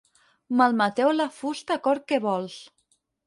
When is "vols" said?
2.27-2.57